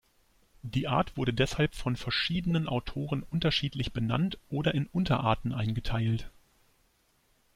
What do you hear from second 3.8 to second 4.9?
benannt oder in